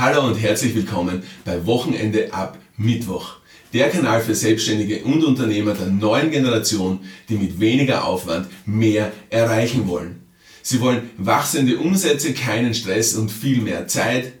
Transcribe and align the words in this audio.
Hallo 0.00 0.26
und 0.26 0.36
herzlich 0.36 0.74
willkommen 0.74 1.22
bei 1.44 1.66
Wochenende 1.66 2.32
ab 2.32 2.56
Mittwoch. 2.78 3.34
Der 3.74 3.90
Kanal 3.90 4.22
für 4.22 4.34
Selbstständige 4.34 5.04
und 5.04 5.22
Unternehmer 5.22 5.74
der 5.74 5.88
neuen 5.88 6.30
Generation, 6.30 7.00
die 7.28 7.34
mit 7.34 7.60
weniger 7.60 8.06
Aufwand 8.06 8.48
mehr 8.64 9.12
erreichen 9.28 9.88
wollen. 9.88 10.22
Sie 10.62 10.80
wollen 10.80 11.10
wachsende 11.18 11.76
Umsätze, 11.76 12.32
keinen 12.32 12.72
Stress 12.72 13.14
und 13.14 13.30
viel 13.30 13.60
mehr 13.60 13.88
Zeit 13.88 14.32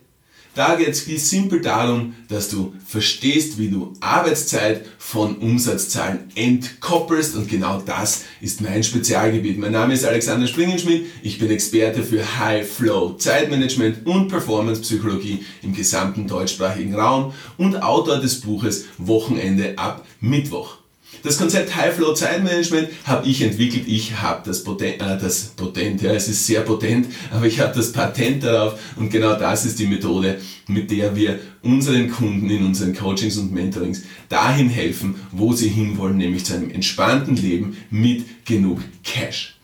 da 0.54 0.74
geht 0.74 0.88
es 0.88 1.30
simpel 1.30 1.60
darum, 1.60 2.14
dass 2.28 2.48
du 2.48 2.74
verstehst, 2.84 3.58
wie 3.58 3.68
du 3.68 3.92
Arbeitszeit 4.00 4.84
von 4.98 5.36
Umsatzzahlen 5.36 6.30
entkoppelst 6.34 7.36
und 7.36 7.48
genau 7.48 7.80
das 7.80 8.24
ist 8.40 8.60
mein 8.60 8.82
Spezialgebiet. 8.82 9.58
Mein 9.58 9.72
Name 9.72 9.94
ist 9.94 10.04
Alexander 10.04 10.46
Springenschmidt, 10.46 11.06
ich 11.22 11.38
bin 11.38 11.50
Experte 11.50 12.02
für 12.02 12.38
High 12.38 12.68
Flow 12.68 13.14
Zeitmanagement 13.14 14.06
und 14.06 14.28
Performance 14.28 14.80
Psychologie 14.80 15.44
im 15.62 15.74
gesamten 15.74 16.26
deutschsprachigen 16.26 16.94
Raum 16.94 17.32
und 17.56 17.82
Autor 17.82 18.18
des 18.18 18.40
Buches 18.40 18.86
Wochenende 18.98 19.78
ab 19.78 20.04
Mittwoch. 20.20 20.79
Das 21.22 21.36
Konzept 21.36 21.74
High 21.76 21.94
Flow 21.94 22.14
Zeitmanagement 22.14 22.88
habe 23.04 23.28
ich 23.28 23.42
entwickelt. 23.42 23.84
Ich 23.86 24.20
habe 24.20 24.42
das 24.44 24.64
Potent, 24.64 25.02
äh, 25.02 25.18
das 25.18 25.48
Potent, 25.56 26.00
ja, 26.00 26.12
es 26.12 26.28
ist 26.28 26.46
sehr 26.46 26.62
potent, 26.62 27.08
aber 27.30 27.46
ich 27.46 27.60
habe 27.60 27.74
das 27.74 27.92
Patent 27.92 28.42
darauf 28.42 28.78
und 28.96 29.10
genau 29.10 29.34
das 29.34 29.66
ist 29.66 29.78
die 29.78 29.86
Methode, 29.86 30.40
mit 30.66 30.90
der 30.90 31.14
wir 31.14 31.38
unseren 31.62 32.10
Kunden 32.10 32.48
in 32.48 32.64
unseren 32.64 32.94
Coachings 32.94 33.36
und 33.36 33.52
Mentorings 33.52 34.02
dahin 34.28 34.70
helfen, 34.70 35.16
wo 35.30 35.52
sie 35.52 35.68
hinwollen, 35.68 36.16
nämlich 36.16 36.44
zu 36.44 36.54
einem 36.54 36.70
entspannten 36.70 37.36
Leben 37.36 37.76
mit 37.90 38.46
genug 38.46 38.80
Cash. 39.04 39.58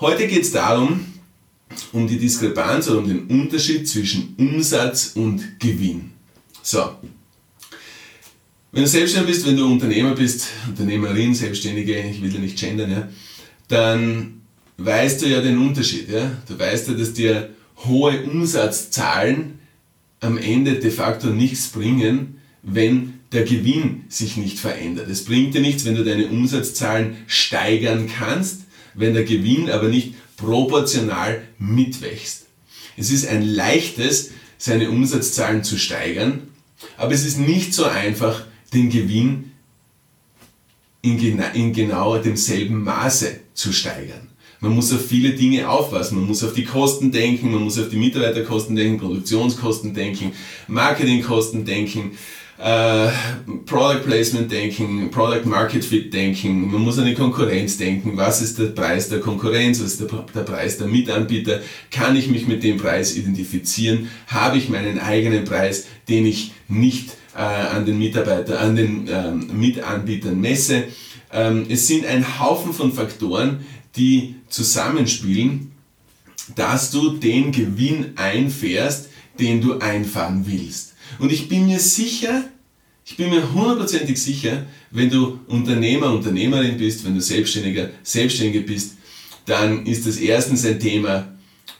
Heute 0.00 0.26
geht 0.26 0.42
es 0.42 0.52
darum, 0.52 1.04
um 1.92 2.06
die 2.06 2.18
Diskrepanz 2.18 2.88
oder 2.88 2.98
um 2.98 3.08
den 3.08 3.26
Unterschied 3.26 3.86
zwischen 3.88 4.34
Umsatz 4.38 5.12
und 5.14 5.60
Gewinn. 5.60 6.12
So, 6.62 6.96
wenn 8.76 8.82
du 8.82 8.90
selbstständig 8.90 9.34
bist, 9.34 9.46
wenn 9.46 9.56
du 9.56 9.64
Unternehmer 9.64 10.14
bist, 10.14 10.48
Unternehmerin, 10.68 11.34
Selbstständige, 11.34 11.98
ich 11.98 12.20
will 12.20 12.34
ja 12.34 12.38
nicht 12.38 12.58
gendern, 12.58 12.90
ja, 12.90 13.08
dann 13.68 14.42
weißt 14.76 15.22
du 15.22 15.28
ja 15.28 15.40
den 15.40 15.56
Unterschied. 15.56 16.10
Ja? 16.10 16.30
Du 16.46 16.58
weißt 16.58 16.88
ja, 16.88 16.94
dass 16.94 17.14
dir 17.14 17.54
hohe 17.86 18.22
Umsatzzahlen 18.24 19.60
am 20.20 20.36
Ende 20.36 20.74
de 20.74 20.90
facto 20.90 21.28
nichts 21.28 21.68
bringen, 21.68 22.36
wenn 22.62 23.14
der 23.32 23.44
Gewinn 23.44 24.04
sich 24.10 24.36
nicht 24.36 24.58
verändert. 24.58 25.08
Es 25.08 25.24
bringt 25.24 25.54
dir 25.54 25.62
nichts, 25.62 25.86
wenn 25.86 25.94
du 25.94 26.04
deine 26.04 26.26
Umsatzzahlen 26.26 27.16
steigern 27.26 28.10
kannst, 28.14 28.64
wenn 28.92 29.14
der 29.14 29.24
Gewinn 29.24 29.70
aber 29.70 29.88
nicht 29.88 30.12
proportional 30.36 31.40
mitwächst. 31.58 32.44
Es 32.98 33.10
ist 33.10 33.26
ein 33.26 33.40
leichtes, 33.40 34.32
seine 34.58 34.90
Umsatzzahlen 34.90 35.64
zu 35.64 35.78
steigern, 35.78 36.42
aber 36.98 37.12
es 37.12 37.24
ist 37.24 37.38
nicht 37.38 37.72
so 37.72 37.84
einfach, 37.84 38.44
den 38.72 38.90
Gewinn 38.90 39.52
in, 41.02 41.38
in 41.54 41.72
genau 41.72 42.18
demselben 42.18 42.82
Maße 42.82 43.40
zu 43.54 43.72
steigern. 43.72 44.28
Man 44.60 44.74
muss 44.74 44.92
auf 44.92 45.06
viele 45.06 45.30
Dinge 45.30 45.68
aufpassen. 45.68 46.18
Man 46.18 46.26
muss 46.26 46.42
auf 46.42 46.54
die 46.54 46.64
Kosten 46.64 47.12
denken, 47.12 47.52
man 47.52 47.62
muss 47.62 47.78
auf 47.78 47.88
die 47.88 47.96
Mitarbeiterkosten 47.96 48.74
denken, 48.74 48.98
Produktionskosten 48.98 49.94
denken, 49.94 50.32
Marketingkosten 50.66 51.64
denken, 51.64 52.12
äh, 52.58 53.08
Product 53.66 54.02
Placement 54.04 54.50
denken, 54.50 55.10
Product 55.10 55.44
Market 55.44 55.84
Fit 55.84 56.12
denken. 56.12 56.70
Man 56.72 56.80
muss 56.80 56.98
an 56.98 57.04
die 57.04 57.14
Konkurrenz 57.14 57.76
denken. 57.76 58.16
Was 58.16 58.40
ist 58.40 58.58
der 58.58 58.66
Preis 58.66 59.10
der 59.10 59.20
Konkurrenz? 59.20 59.80
Was 59.80 59.92
ist 59.92 60.00
der, 60.00 60.24
der 60.34 60.40
Preis 60.40 60.78
der 60.78 60.86
Mitanbieter? 60.86 61.60
Kann 61.90 62.16
ich 62.16 62.28
mich 62.28 62.48
mit 62.48 62.62
dem 62.62 62.78
Preis 62.78 63.14
identifizieren? 63.14 64.08
Habe 64.26 64.56
ich 64.56 64.70
meinen 64.70 64.98
eigenen 64.98 65.44
Preis, 65.44 65.86
den 66.08 66.24
ich 66.24 66.52
nicht 66.66 67.10
äh, 67.36 67.40
an 67.40 67.84
den 67.84 67.98
Mitarbeiter, 67.98 68.60
an 68.60 68.76
den 68.76 69.08
ähm, 69.08 69.50
Mitanbietern 69.60 70.40
messe. 70.40 70.84
Ähm, 71.32 71.66
es 71.68 71.86
sind 71.86 72.06
ein 72.06 72.40
Haufen 72.40 72.72
von 72.72 72.92
Faktoren, 72.92 73.66
die 73.96 74.36
zusammenspielen, 74.48 75.72
dass 76.54 76.90
du 76.90 77.10
den 77.10 77.52
Gewinn 77.52 78.12
einfährst, 78.16 79.10
den 79.38 79.60
du 79.60 79.78
einfahren 79.78 80.46
willst. 80.46 80.94
Und 81.18 81.30
ich 81.30 81.48
bin 81.48 81.66
mir 81.66 81.78
sicher, 81.78 82.44
ich 83.04 83.16
bin 83.16 83.30
mir 83.30 83.52
hundertprozentig 83.52 84.20
sicher, 84.20 84.64
wenn 84.90 85.10
du 85.10 85.40
Unternehmer, 85.46 86.12
Unternehmerin 86.12 86.78
bist, 86.78 87.04
wenn 87.04 87.14
du 87.14 87.20
Selbstständiger, 87.20 87.90
Selbstständige 88.02 88.62
bist, 88.62 88.96
dann 89.44 89.84
ist 89.84 90.06
das 90.06 90.16
erstens 90.16 90.64
ein 90.64 90.80
Thema, 90.80 91.36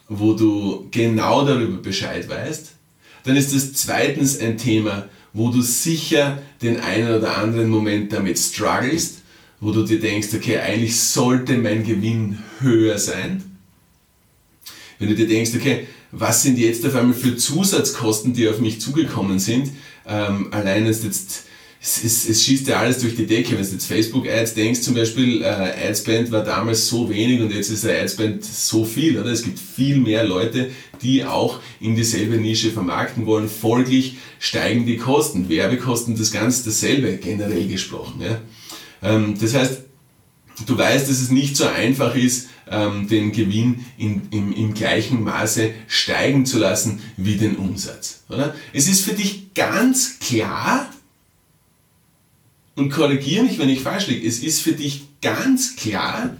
wo 0.07 0.33
du 0.33 0.87
genau 0.91 1.45
darüber 1.45 1.81
Bescheid 1.81 2.29
weißt. 2.29 2.73
Dann 3.23 3.35
ist 3.35 3.53
das 3.53 3.73
zweitens 3.73 4.39
ein 4.39 4.57
Thema, 4.57 5.09
wo 5.37 5.51
du 5.51 5.61
sicher 5.61 6.41
den 6.63 6.79
einen 6.79 7.15
oder 7.15 7.37
anderen 7.37 7.69
Moment 7.69 8.11
damit 8.11 8.39
strugglest, 8.39 9.19
wo 9.59 9.71
du 9.71 9.83
dir 9.83 9.99
denkst, 9.99 10.29
okay, 10.33 10.57
eigentlich 10.57 10.99
sollte 10.99 11.57
mein 11.57 11.85
Gewinn 11.85 12.39
höher 12.59 12.97
sein. 12.97 13.43
Wenn 14.97 15.09
du 15.09 15.15
dir 15.15 15.27
denkst, 15.27 15.51
okay, 15.55 15.87
was 16.11 16.41
sind 16.41 16.57
jetzt 16.57 16.85
auf 16.85 16.95
einmal 16.95 17.13
für 17.13 17.35
Zusatzkosten, 17.35 18.33
die 18.33 18.49
auf 18.49 18.59
mich 18.59 18.81
zugekommen 18.81 19.37
sind, 19.37 19.71
ähm, 20.07 20.47
allein 20.51 20.87
ist 20.87 21.03
jetzt 21.03 21.43
es, 21.79 22.03
es, 22.03 22.29
es, 22.29 22.43
schießt 22.43 22.67
ja 22.67 22.79
alles 22.79 22.99
durch 22.99 23.15
die 23.15 23.27
Decke. 23.27 23.51
Wenn 23.51 23.63
du 23.63 23.71
jetzt 23.71 23.85
Facebook-Ads 23.85 24.55
denkst, 24.55 24.81
zum 24.81 24.95
Beispiel, 24.95 25.43
äh, 25.43 25.89
Adspend 25.89 26.31
war 26.31 26.43
damals 26.43 26.87
so 26.87 27.09
wenig 27.09 27.39
und 27.41 27.53
jetzt 27.53 27.69
ist 27.69 27.83
der 27.83 28.01
Adspend 28.01 28.43
so 28.43 28.83
viel, 28.83 29.19
oder? 29.19 29.31
Es 29.31 29.43
gibt 29.43 29.59
viel 29.59 29.97
mehr 29.97 30.23
Leute, 30.23 30.71
die 31.01 31.23
auch 31.23 31.59
in 31.79 31.95
dieselbe 31.95 32.37
Nische 32.37 32.71
vermarkten 32.71 33.25
wollen. 33.25 33.47
Folglich 33.47 34.17
steigen 34.39 34.85
die 34.85 34.97
Kosten. 34.97 35.49
Werbekosten, 35.49 36.17
das 36.17 36.31
Ganze 36.31 36.65
dasselbe, 36.65 37.17
generell 37.17 37.67
gesprochen, 37.67 38.21
ja? 38.21 38.41
Ähm, 39.03 39.35
das 39.39 39.53
heißt, 39.53 39.83
du 40.65 40.77
weißt, 40.77 41.07
dass 41.07 41.21
es 41.21 41.29
nicht 41.29 41.55
so 41.55 41.67
einfach 41.67 42.15
ist, 42.15 42.49
ähm, 42.69 43.07
den 43.07 43.31
Gewinn 43.31 43.85
in, 43.97 44.23
im, 44.31 44.51
im 44.53 44.73
gleichen 44.73 45.23
Maße 45.23 45.71
steigen 45.87 46.45
zu 46.45 46.57
lassen 46.57 46.99
wie 47.15 47.37
den 47.37 47.55
Umsatz, 47.55 48.23
oder? 48.29 48.55
Es 48.73 48.87
ist 48.87 49.01
für 49.01 49.13
dich 49.13 49.53
ganz 49.53 50.19
klar, 50.19 50.89
und 52.77 52.91
korrigiere 52.91 53.43
mich, 53.43 53.57
wenn 53.57 53.69
ich 53.69 53.81
falsch 53.81 54.07
liege, 54.07 54.25
es 54.25 54.39
ist 54.39 54.61
für 54.61 54.73
dich 54.73 55.07
ganz 55.21 55.75
klar, 55.75 56.37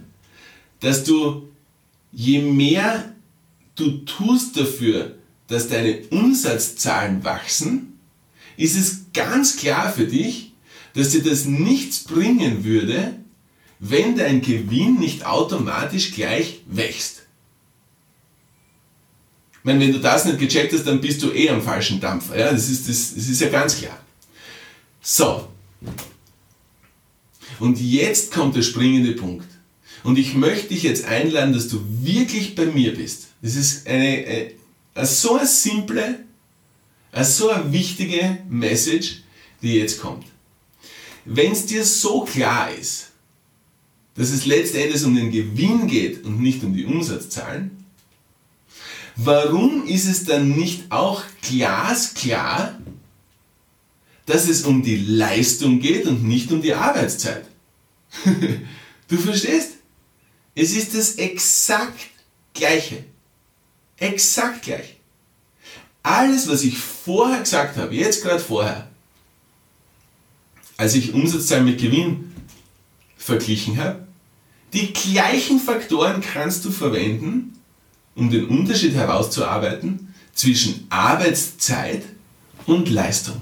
dass 0.79 1.03
du, 1.03 1.49
je 2.11 2.39
mehr 2.39 3.11
du 3.75 4.05
tust 4.05 4.55
dafür, 4.55 5.15
dass 5.47 5.67
deine 5.67 5.97
Umsatzzahlen 6.11 7.23
wachsen, 7.23 7.97
ist 8.55 8.77
es 8.77 9.05
ganz 9.13 9.57
klar 9.57 9.91
für 9.91 10.05
dich, 10.05 10.53
dass 10.93 11.09
dir 11.09 11.23
das 11.23 11.45
nichts 11.45 12.03
bringen 12.03 12.63
würde, 12.63 13.15
wenn 13.79 14.15
dein 14.15 14.41
Gewinn 14.41 14.99
nicht 14.99 15.25
automatisch 15.25 16.13
gleich 16.13 16.61
wächst. 16.67 17.23
Ich 19.53 19.63
meine, 19.63 19.79
wenn 19.79 19.91
du 19.91 19.99
das 19.99 20.25
nicht 20.25 20.37
gecheckt 20.37 20.71
hast, 20.73 20.85
dann 20.85 21.01
bist 21.01 21.23
du 21.23 21.31
eh 21.31 21.49
am 21.49 21.63
falschen 21.63 21.99
Dampfer. 21.99 22.37
Ja? 22.37 22.51
Das, 22.51 22.69
ist, 22.69 22.87
das, 22.87 23.15
das 23.15 23.27
ist 23.27 23.41
ja 23.41 23.49
ganz 23.49 23.79
klar. 23.79 23.99
So, 25.01 25.47
und 27.59 27.79
jetzt 27.79 28.31
kommt 28.31 28.55
der 28.55 28.61
springende 28.61 29.13
Punkt. 29.13 29.47
Und 30.03 30.17
ich 30.17 30.35
möchte 30.35 30.69
dich 30.69 30.83
jetzt 30.83 31.05
einladen, 31.05 31.53
dass 31.53 31.67
du 31.67 31.81
wirklich 32.01 32.55
bei 32.55 32.65
mir 32.65 32.93
bist. 32.93 33.27
Das 33.41 33.55
ist 33.55 33.87
eine, 33.87 34.03
eine, 34.03 34.51
eine 34.95 35.05
so 35.05 35.35
eine 35.35 35.47
simple, 35.47 36.19
eine 37.11 37.25
so 37.25 37.49
eine 37.49 37.71
wichtige 37.73 38.39
Message, 38.49 39.23
die 39.61 39.75
jetzt 39.75 39.99
kommt. 39.99 40.25
Wenn 41.25 41.51
es 41.51 41.65
dir 41.65 41.83
so 41.83 42.21
klar 42.21 42.71
ist, 42.71 43.07
dass 44.15 44.29
es 44.29 44.45
letztendlich 44.45 45.03
um 45.03 45.15
den 45.15 45.31
Gewinn 45.31 45.87
geht 45.87 46.23
und 46.23 46.41
nicht 46.41 46.63
um 46.63 46.73
die 46.73 46.85
Umsatzzahlen, 46.85 47.71
warum 49.15 49.85
ist 49.85 50.05
es 50.05 50.25
dann 50.25 50.55
nicht 50.55 50.91
auch 50.91 51.23
glasklar, 51.41 52.76
dass 54.27 54.47
es 54.47 54.63
um 54.63 54.83
die 54.83 54.97
Leistung 54.97 55.79
geht 55.79 56.05
und 56.05 56.23
nicht 56.23 56.51
um 56.51 56.61
die 56.61 56.73
Arbeitszeit. 56.73 57.45
du 59.07 59.17
verstehst? 59.17 59.71
Es 60.53 60.75
ist 60.75 60.93
das 60.95 61.15
exakt 61.15 62.09
gleiche. 62.53 63.05
Exakt 63.97 64.63
gleich. 64.63 64.97
Alles, 66.03 66.47
was 66.47 66.63
ich 66.63 66.77
vorher 66.77 67.39
gesagt 67.39 67.77
habe, 67.77 67.95
jetzt 67.95 68.21
gerade 68.21 68.39
vorher, 68.39 68.89
als 70.75 70.93
ich 70.95 71.13
Umsatzzahlen 71.13 71.65
mit 71.65 71.79
Gewinn 71.79 72.33
verglichen 73.17 73.77
habe, 73.77 74.07
die 74.73 74.91
gleichen 74.91 75.59
Faktoren 75.59 76.21
kannst 76.21 76.65
du 76.65 76.71
verwenden, 76.71 77.57
um 78.13 78.29
den 78.29 78.47
Unterschied 78.47 78.93
herauszuarbeiten 78.93 80.13
zwischen 80.33 80.85
Arbeitszeit 80.89 82.03
und 82.65 82.89
Leistung. 82.89 83.41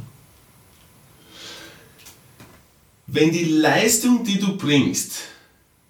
Wenn 3.16 3.32
die 3.32 3.46
Leistung, 3.46 4.26
die 4.26 4.38
du 4.38 4.58
bringst, 4.58 5.14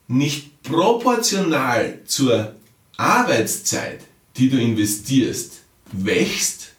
nicht 0.08 0.62
proportional 0.62 2.02
zur 2.06 2.54
Arbeitszeit, 2.98 4.02
die 4.38 4.48
du 4.48 4.62
investierst, 4.62 5.54
wächst, 5.92 6.74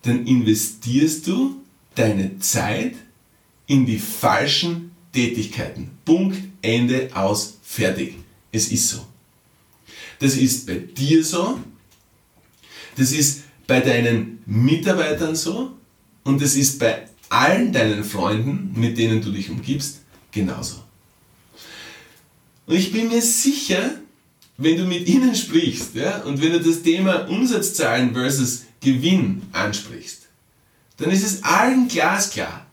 dann 0.00 0.26
investierst 0.26 1.26
du 1.26 1.62
deine 1.94 2.38
Zeit 2.38 2.94
in 3.66 3.84
die 3.84 3.98
falschen 3.98 4.92
Tätigkeiten. 5.12 5.90
Punkt, 6.06 6.38
Ende, 6.62 7.10
aus, 7.12 7.58
fertig. 7.62 8.14
Es 8.50 8.72
ist 8.72 8.88
so. 8.88 9.06
Das 10.18 10.34
ist 10.34 10.66
bei 10.66 10.76
dir 10.76 11.22
so, 11.22 11.60
das 12.96 13.12
ist 13.12 13.42
bei 13.66 13.80
deinen 13.80 14.42
Mitarbeitern 14.46 15.36
so 15.36 15.72
und 16.24 16.40
das 16.40 16.54
ist 16.54 16.78
bei 16.78 17.11
allen 17.32 17.72
deinen 17.72 18.04
Freunden, 18.04 18.72
mit 18.78 18.98
denen 18.98 19.22
du 19.22 19.30
dich 19.30 19.50
umgibst, 19.50 20.00
genauso. 20.30 20.82
Und 22.66 22.76
ich 22.76 22.92
bin 22.92 23.08
mir 23.08 23.22
sicher, 23.22 23.90
wenn 24.56 24.76
du 24.76 24.84
mit 24.84 25.08
ihnen 25.08 25.34
sprichst 25.34 25.94
ja, 25.94 26.18
und 26.22 26.42
wenn 26.42 26.52
du 26.52 26.60
das 26.60 26.82
Thema 26.82 27.28
Umsatzzahlen 27.28 28.12
versus 28.12 28.64
Gewinn 28.80 29.42
ansprichst, 29.52 30.28
dann 30.98 31.10
ist 31.10 31.24
es 31.24 31.42
allen 31.42 31.88
glasklar. 31.88 32.66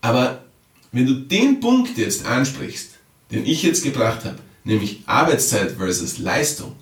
Aber 0.00 0.44
wenn 0.92 1.06
du 1.06 1.14
den 1.14 1.60
Punkt 1.60 1.98
jetzt 1.98 2.24
ansprichst, 2.24 2.90
den 3.30 3.44
ich 3.44 3.62
jetzt 3.62 3.82
gebracht 3.82 4.24
habe, 4.24 4.38
nämlich 4.62 5.02
Arbeitszeit 5.06 5.72
versus 5.72 6.18
Leistung, 6.18 6.76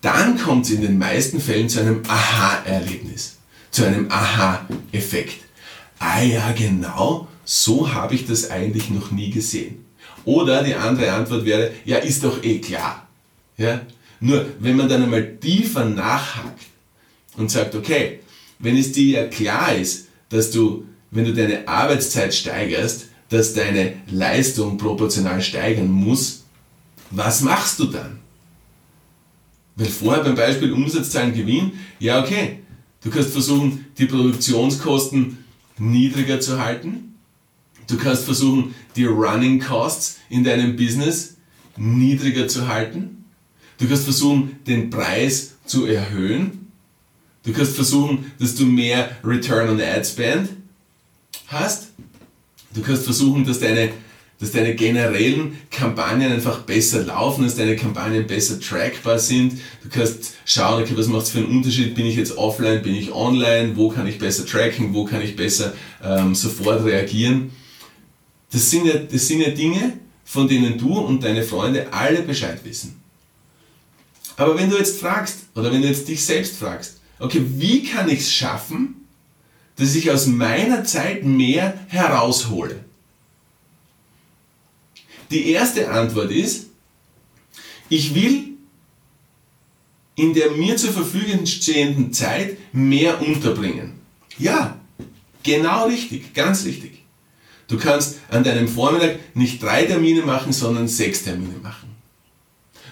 dann 0.00 0.38
kommt 0.38 0.66
es 0.66 0.72
in 0.72 0.82
den 0.82 0.98
meisten 0.98 1.40
Fällen 1.40 1.68
zu 1.68 1.80
einem 1.80 2.02
Aha-Erlebnis, 2.06 3.38
zu 3.74 3.84
einem 3.84 4.08
Aha-Effekt. 4.08 5.40
Ah 5.98 6.22
ja, 6.22 6.52
genau, 6.52 7.26
so 7.44 7.92
habe 7.92 8.14
ich 8.14 8.24
das 8.24 8.48
eigentlich 8.48 8.88
noch 8.88 9.10
nie 9.10 9.30
gesehen. 9.30 9.84
Oder 10.24 10.62
die 10.62 10.76
andere 10.76 11.10
Antwort 11.10 11.44
wäre, 11.44 11.72
ja, 11.84 11.98
ist 11.98 12.22
doch 12.22 12.44
eh 12.44 12.60
klar. 12.60 13.08
Ja? 13.56 13.80
Nur, 14.20 14.46
wenn 14.60 14.76
man 14.76 14.88
dann 14.88 15.02
einmal 15.02 15.38
tiefer 15.38 15.84
nachhakt 15.86 16.62
und 17.36 17.50
sagt, 17.50 17.74
okay, 17.74 18.20
wenn 18.60 18.76
es 18.76 18.92
dir 18.92 19.22
ja 19.22 19.26
klar 19.26 19.74
ist, 19.74 20.06
dass 20.28 20.52
du, 20.52 20.86
wenn 21.10 21.24
du 21.24 21.34
deine 21.34 21.66
Arbeitszeit 21.66 22.32
steigerst, 22.32 23.06
dass 23.28 23.54
deine 23.54 23.94
Leistung 24.06 24.78
proportional 24.78 25.42
steigern 25.42 25.90
muss, 25.90 26.44
was 27.10 27.40
machst 27.40 27.80
du 27.80 27.86
dann? 27.86 28.20
Weil 29.74 29.88
vorher 29.88 30.22
beim 30.22 30.36
Beispiel 30.36 30.72
Umsatzzahlen 30.72 31.34
Gewinn, 31.34 31.72
ja 31.98 32.22
okay, 32.22 32.60
du 33.04 33.10
kannst 33.10 33.30
versuchen, 33.30 33.86
die 33.98 34.06
Produktionskosten 34.06 35.38
niedriger 35.78 36.40
zu 36.40 36.60
halten, 36.60 37.14
Du 37.86 37.98
kannst 37.98 38.24
versuchen, 38.24 38.74
die 38.96 39.04
Running 39.04 39.60
Costs 39.60 40.18
in 40.28 40.44
deinem 40.44 40.76
Business 40.76 41.36
niedriger 41.76 42.48
zu 42.48 42.68
halten. 42.68 43.24
Du 43.78 43.86
kannst 43.86 44.04
versuchen, 44.04 44.58
den 44.66 44.90
Preis 44.90 45.56
zu 45.66 45.86
erhöhen. 45.86 46.72
Du 47.44 47.52
kannst 47.52 47.74
versuchen, 47.74 48.32
dass 48.38 48.54
du 48.54 48.64
mehr 48.64 49.10
Return 49.22 49.68
on 49.68 49.80
Ad 49.80 50.04
Spend 50.04 50.50
hast. 51.48 51.88
Du 52.72 52.80
kannst 52.80 53.04
versuchen, 53.04 53.44
dass 53.44 53.60
deine, 53.60 53.90
dass 54.40 54.52
deine 54.52 54.74
generellen 54.74 55.58
Kampagnen 55.70 56.32
einfach 56.32 56.60
besser 56.62 57.04
laufen, 57.04 57.44
dass 57.44 57.56
deine 57.56 57.76
Kampagnen 57.76 58.26
besser 58.26 58.60
trackbar 58.60 59.18
sind. 59.18 59.60
Du 59.82 59.88
kannst 59.88 60.34
schauen, 60.44 60.82
okay, 60.82 60.94
was 60.96 61.06
macht 61.06 61.22
es 61.22 61.30
für 61.30 61.38
einen 61.38 61.48
Unterschied? 61.48 61.94
Bin 61.94 62.06
ich 62.06 62.16
jetzt 62.16 62.36
offline, 62.36 62.82
bin 62.82 62.94
ich 62.94 63.12
online? 63.12 63.76
Wo 63.76 63.88
kann 63.90 64.06
ich 64.06 64.18
besser 64.18 64.44
tracken? 64.44 64.92
Wo 64.92 65.04
kann 65.04 65.22
ich 65.22 65.36
besser 65.36 65.72
ähm, 66.02 66.34
sofort 66.34 66.84
reagieren? 66.84 67.52
Das 68.50 68.70
sind, 68.70 68.86
ja, 68.86 68.94
das 68.94 69.26
sind 69.26 69.40
ja 69.40 69.50
Dinge, 69.50 69.94
von 70.24 70.48
denen 70.48 70.78
du 70.78 70.98
und 70.98 71.22
deine 71.22 71.42
Freunde 71.42 71.92
alle 71.92 72.22
Bescheid 72.22 72.60
wissen. 72.64 73.00
Aber 74.36 74.58
wenn 74.58 74.68
du 74.68 74.76
jetzt 74.76 75.00
fragst, 75.00 75.38
oder 75.54 75.72
wenn 75.72 75.82
du 75.82 75.88
jetzt 75.88 76.08
dich 76.08 76.24
selbst 76.24 76.56
fragst, 76.56 77.00
okay, 77.18 77.42
wie 77.56 77.84
kann 77.84 78.08
ich 78.08 78.20
es 78.20 78.32
schaffen, 78.32 79.06
dass 79.76 79.94
ich 79.94 80.10
aus 80.10 80.26
meiner 80.26 80.84
Zeit 80.84 81.24
mehr 81.24 81.74
heraushole? 81.88 82.80
Die 85.34 85.50
erste 85.50 85.90
Antwort 85.90 86.30
ist, 86.30 86.66
ich 87.88 88.14
will 88.14 88.52
in 90.14 90.32
der 90.32 90.52
mir 90.52 90.76
zur 90.76 90.92
Verfügung 90.92 91.44
stehenden 91.44 92.12
Zeit 92.12 92.56
mehr 92.72 93.20
unterbringen. 93.20 93.94
Ja, 94.38 94.78
genau 95.42 95.88
richtig, 95.88 96.34
ganz 96.34 96.64
richtig. 96.64 97.02
Du 97.66 97.78
kannst 97.78 98.20
an 98.30 98.44
deinem 98.44 98.68
Vormittag 98.68 99.18
nicht 99.34 99.60
drei 99.60 99.82
Termine 99.86 100.22
machen, 100.22 100.52
sondern 100.52 100.86
sechs 100.86 101.24
Termine 101.24 101.56
machen. 101.60 101.88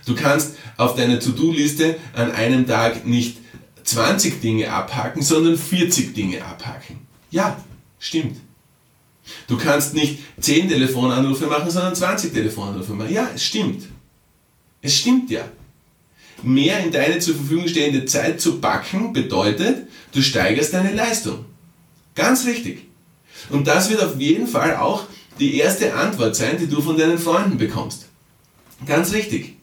Du 0.05 0.17
kannst 0.17 0.57
auf 0.79 0.97
deiner 0.97 1.21
To-Do-Liste 1.21 1.97
an 2.13 2.33
einem 2.33 2.67
Tag 2.67 3.07
nicht 3.07 3.37
20 3.85 4.41
Dinge 4.41 4.73
abhaken, 4.73 5.23
sondern 5.23 5.57
40 5.57 6.13
Dinge 6.13 6.45
abhaken. 6.45 7.07
Ja, 7.31 7.63
stimmt. 8.01 8.41
Du 9.47 9.57
kannst 9.57 9.95
nicht 9.95 10.19
10 10.41 10.69
Telefonanrufe 10.69 11.47
machen, 11.47 11.71
sondern 11.71 11.95
20 11.95 12.33
Telefonanrufe 12.33 12.93
machen. 12.93 13.13
Ja, 13.13 13.29
es 13.35 13.45
stimmt. 13.45 13.85
Es 14.81 14.97
stimmt 14.97 15.31
ja. 15.31 15.45
Mehr 16.43 16.81
in 16.85 16.91
deine 16.91 17.21
zur 17.21 17.37
Verfügung 17.37 17.69
stehende 17.69 18.05
Zeit 18.05 18.41
zu 18.41 18.61
packen 18.61 19.13
bedeutet, 19.13 19.87
du 20.13 20.21
steigerst 20.21 20.75
deine 20.75 20.93
Leistung. 20.93 21.45
Ganz 22.15 22.47
richtig. 22.47 22.83
Und 23.51 23.67
das 23.69 23.91
wird 23.91 24.03
auf 24.03 24.19
jeden 24.19 24.47
Fall 24.47 24.77
auch 24.77 25.05
die 25.39 25.57
erste 25.57 25.95
Antwort 25.95 26.37
sein, 26.37 26.59
die 26.59 26.67
du 26.67 26.81
von 26.81 26.97
deinen 26.97 27.19
Freunden 27.19 27.59
bekommst. 27.59 28.07
Ganz 28.87 29.13
richtig. 29.13 29.57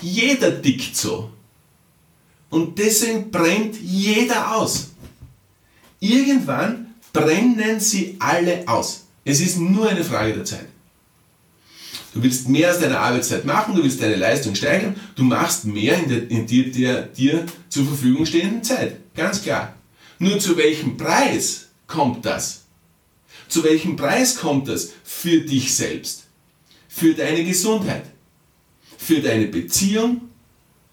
Jeder 0.00 0.60
tickt 0.60 0.96
so. 0.96 1.30
Und 2.50 2.78
deswegen 2.78 3.30
brennt 3.30 3.76
jeder 3.80 4.56
aus. 4.56 4.90
Irgendwann 6.00 6.83
brennen 7.14 7.80
sie 7.80 8.16
alle 8.18 8.64
aus. 8.66 9.06
Es 9.24 9.40
ist 9.40 9.58
nur 9.58 9.88
eine 9.88 10.04
Frage 10.04 10.34
der 10.34 10.44
Zeit. 10.44 10.66
Du 12.12 12.22
willst 12.22 12.48
mehr 12.48 12.70
aus 12.70 12.80
deiner 12.80 13.00
Arbeitszeit 13.00 13.44
machen, 13.46 13.74
du 13.74 13.82
willst 13.82 14.02
deine 14.02 14.16
Leistung 14.16 14.54
steigern, 14.54 14.94
du 15.16 15.24
machst 15.24 15.64
mehr 15.64 15.98
in 15.98 16.08
der, 16.08 16.30
in 16.30 16.46
dir, 16.46 16.70
der 16.70 17.02
dir 17.02 17.46
zur 17.70 17.86
Verfügung 17.86 18.26
stehenden 18.26 18.62
Zeit. 18.62 18.98
Ganz 19.16 19.42
klar. 19.42 19.74
Nur 20.18 20.38
zu 20.38 20.56
welchem 20.56 20.96
Preis 20.96 21.68
kommt 21.86 22.24
das? 22.26 22.64
Zu 23.48 23.64
welchem 23.64 23.96
Preis 23.96 24.36
kommt 24.36 24.68
das 24.68 24.92
für 25.02 25.40
dich 25.40 25.74
selbst? 25.74 26.24
Für 26.88 27.14
deine 27.14 27.44
Gesundheit? 27.44 28.04
Für 28.98 29.20
deine 29.20 29.46
Beziehung? 29.46 30.22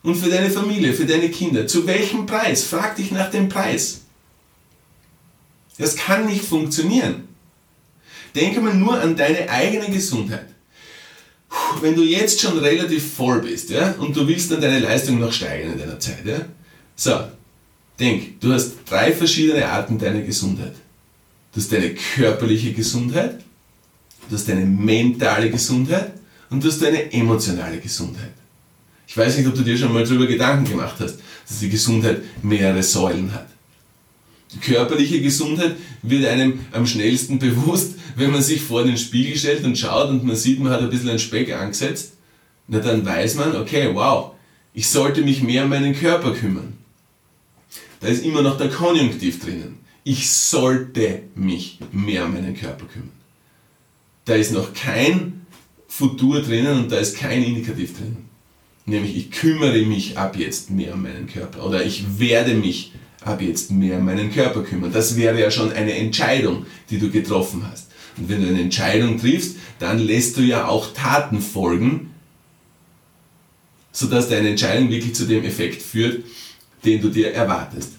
Und 0.04 0.16
für 0.16 0.30
deine 0.30 0.50
Familie, 0.50 0.94
für 0.94 1.06
deine 1.06 1.30
Kinder? 1.30 1.68
Zu 1.68 1.86
welchem 1.86 2.26
Preis? 2.26 2.64
Frag 2.64 2.96
dich 2.96 3.12
nach 3.12 3.30
dem 3.30 3.50
Preis. 3.50 4.01
Das 5.78 5.96
kann 5.96 6.26
nicht 6.26 6.44
funktionieren. 6.44 7.28
Denke 8.36 8.62
mal 8.62 8.74
nur 8.74 9.00
an 9.00 9.16
deine 9.16 9.50
eigene 9.50 9.90
Gesundheit. 9.90 10.48
Wenn 11.82 11.96
du 11.96 12.04
jetzt 12.04 12.40
schon 12.40 12.58
relativ 12.60 13.14
voll 13.14 13.42
bist 13.42 13.70
ja, 13.70 13.94
und 14.00 14.16
du 14.16 14.28
willst 14.28 14.52
dann 14.52 14.62
deine 14.62 14.80
Leistung 14.80 15.20
noch 15.20 15.34
steigern 15.34 15.74
in 15.74 15.80
deiner 15.80 16.00
Zeit, 16.00 16.26
ja, 16.26 16.46
so, 16.96 17.20
denk, 18.00 18.40
du 18.40 18.54
hast 18.54 18.74
drei 18.90 19.12
verschiedene 19.12 19.68
Arten 19.68 19.98
deiner 19.98 20.22
Gesundheit. 20.22 20.76
Du 21.54 21.60
hast 21.60 21.72
deine 21.72 21.94
körperliche 21.94 22.72
Gesundheit, 22.72 23.44
du 24.30 24.36
hast 24.36 24.48
deine 24.48 24.66
mentale 24.66 25.50
Gesundheit 25.50 26.14
und 26.50 26.64
du 26.64 26.70
hast 26.70 26.82
deine 26.82 27.12
emotionale 27.12 27.80
Gesundheit. 27.80 28.32
Ich 29.08 29.18
weiß 29.18 29.38
nicht, 29.38 29.48
ob 29.48 29.56
du 29.56 29.64
dir 29.64 29.78
schon 29.78 29.92
mal 29.92 30.06
darüber 30.06 30.26
Gedanken 30.26 30.70
gemacht 30.70 30.96
hast, 31.00 31.18
dass 31.48 31.60
die 31.60 31.70
Gesundheit 31.70 32.22
mehrere 32.42 32.82
Säulen 32.82 33.34
hat. 33.34 33.51
Körperliche 34.60 35.22
Gesundheit 35.22 35.76
wird 36.02 36.26
einem 36.26 36.60
am 36.72 36.86
schnellsten 36.86 37.40
bewusst, 37.40 37.96
wenn 38.16 38.32
man 38.32 38.42
sich 38.42 38.62
vor 38.62 38.84
den 38.84 38.98
Spiegel 38.98 39.38
stellt 39.38 39.64
und 39.64 39.78
schaut 39.78 40.10
und 40.10 40.26
man 40.26 40.36
sieht, 40.36 40.60
man 40.60 40.74
hat 40.74 40.82
ein 40.82 40.90
bisschen 40.90 41.10
einen 41.10 41.20
Speck 41.20 41.54
angesetzt. 41.54 42.14
Na, 42.68 42.80
dann 42.80 43.06
weiß 43.06 43.36
man, 43.36 43.56
okay, 43.56 43.90
wow, 43.94 44.32
ich 44.74 44.90
sollte 44.90 45.22
mich 45.22 45.42
mehr 45.42 45.64
um 45.64 45.70
meinen 45.70 45.96
Körper 45.96 46.34
kümmern. 46.34 46.74
Da 48.02 48.08
ist 48.08 48.26
immer 48.26 48.42
noch 48.42 48.58
der 48.58 48.70
Konjunktiv 48.70 49.44
drinnen 49.44 49.82
ich 50.04 50.30
sollte 50.30 51.24
mich 51.36 51.80
mehr 51.92 52.26
um 52.26 52.34
meinen 52.34 52.56
Körper 52.56 52.86
kümmern. 52.86 53.12
Da 54.26 54.36
ist 54.36 54.52
noch 54.52 54.74
kein 54.74 55.46
Futur 55.88 56.42
drinnen 56.42 56.84
und 56.84 56.92
da 56.92 56.98
ist 56.98 57.18
kein 57.18 57.44
Indikativ 57.44 57.98
drinnen. 57.98 58.30
Nämlich 58.86 59.16
ich 59.16 59.32
kümmere 59.32 59.86
mich 59.86 60.18
ab 60.18 60.38
jetzt 60.38 60.72
mehr 60.72 60.94
um 60.94 61.04
meinen 61.04 61.28
Körper 61.28 61.66
oder 61.66 61.86
ich 61.86 62.20
werde 62.20 62.56
mich 62.56 62.94
ab 63.22 63.42
jetzt 63.42 63.72
mehr 63.72 63.98
um 63.98 64.06
meinen 64.06 64.32
Körper 64.32 64.64
kümmern. 64.64 64.92
Das 64.92 65.16
wäre 65.16 65.40
ja 65.40 65.52
schon 65.52 65.72
eine 65.72 65.94
Entscheidung, 65.94 66.66
die 66.90 67.00
du 67.00 67.10
getroffen 67.10 67.66
hast. 67.70 67.88
Und 68.18 68.30
wenn 68.30 68.42
du 68.42 68.48
eine 68.48 68.62
Entscheidung 68.62 69.20
triffst, 69.20 69.58
dann 69.80 70.00
lässt 70.00 70.38
du 70.38 70.42
ja 70.42 70.68
auch 70.68 70.94
Taten 70.94 71.42
folgen, 71.42 72.12
sodass 73.92 74.30
deine 74.30 74.50
Entscheidung 74.50 74.90
wirklich 74.90 75.16
zu 75.16 75.26
dem 75.26 75.44
Effekt 75.44 75.82
führt, 75.82 76.24
den 76.84 77.02
du 77.02 77.10
dir 77.10 77.34
erwartest. 77.34 77.94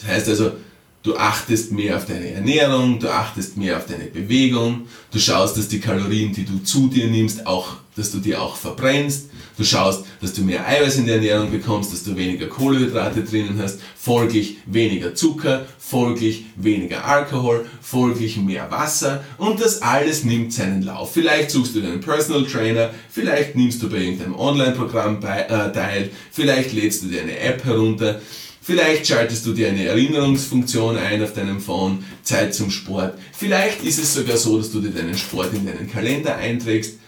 Das 0.00 0.10
heißt 0.10 0.28
also, 0.30 0.52
Du 1.02 1.16
achtest 1.16 1.72
mehr 1.72 1.96
auf 1.96 2.06
deine 2.06 2.30
Ernährung, 2.30 3.00
du 3.00 3.12
achtest 3.12 3.56
mehr 3.56 3.76
auf 3.76 3.86
deine 3.86 4.04
Bewegung, 4.04 4.86
du 5.10 5.18
schaust, 5.18 5.56
dass 5.56 5.66
die 5.66 5.80
Kalorien, 5.80 6.32
die 6.32 6.44
du 6.44 6.62
zu 6.62 6.86
dir 6.86 7.08
nimmst, 7.08 7.44
auch, 7.44 7.74
dass 7.96 8.12
du 8.12 8.18
die 8.18 8.36
auch 8.36 8.54
verbrennst, 8.54 9.28
du 9.58 9.64
schaust, 9.64 10.04
dass 10.20 10.32
du 10.32 10.42
mehr 10.42 10.64
Eiweiß 10.64 10.98
in 10.98 11.06
der 11.06 11.16
Ernährung 11.16 11.50
bekommst, 11.50 11.92
dass 11.92 12.04
du 12.04 12.16
weniger 12.16 12.46
Kohlenhydrate 12.46 13.24
drinnen 13.24 13.58
hast, 13.60 13.80
folglich 13.96 14.58
weniger 14.66 15.12
Zucker, 15.12 15.66
folglich 15.76 16.44
weniger 16.54 17.04
Alkohol, 17.04 17.66
folglich 17.80 18.36
mehr 18.36 18.70
Wasser. 18.70 19.24
Und 19.38 19.60
das 19.60 19.82
alles 19.82 20.22
nimmt 20.22 20.52
seinen 20.52 20.82
Lauf. 20.82 21.12
Vielleicht 21.14 21.50
suchst 21.50 21.74
du 21.74 21.80
dir 21.80 21.88
einen 21.88 22.00
Personal 22.00 22.46
Trainer, 22.46 22.90
vielleicht 23.10 23.56
nimmst 23.56 23.82
du 23.82 23.90
bei 23.90 23.96
irgendeinem 23.96 24.36
Online-Programm 24.36 25.18
äh, 25.24 25.72
teil, 25.72 26.10
vielleicht 26.30 26.72
lädst 26.72 27.02
du 27.02 27.08
dir 27.08 27.22
eine 27.22 27.36
App 27.40 27.64
herunter, 27.64 28.20
Vielleicht 28.64 29.08
schaltest 29.08 29.44
du 29.44 29.52
dir 29.52 29.68
eine 29.68 29.84
Erinnerungsfunktion 29.86 30.96
ein 30.96 31.20
auf 31.24 31.34
deinem 31.34 31.60
Phone, 31.60 32.04
Zeit 32.22 32.54
zum 32.54 32.70
Sport. 32.70 33.18
Vielleicht 33.32 33.82
ist 33.82 33.98
es 33.98 34.14
sogar 34.14 34.36
so, 34.36 34.56
dass 34.56 34.70
du 34.70 34.80
dir 34.80 34.90
deinen 34.90 35.18
Sport 35.18 35.52
in 35.52 35.66
deinen 35.66 35.90
Kalender 35.90 36.36
einträgst. 36.36 36.98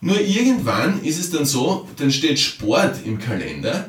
Nur 0.00 0.20
irgendwann 0.20 1.04
ist 1.04 1.20
es 1.20 1.30
dann 1.30 1.46
so, 1.46 1.88
dann 1.96 2.10
steht 2.10 2.40
Sport 2.40 2.96
im 3.04 3.20
Kalender 3.20 3.88